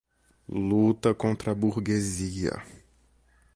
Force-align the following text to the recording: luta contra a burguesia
luta 0.49 1.13
contra 1.13 1.51
a 1.51 1.53
burguesia 1.53 2.53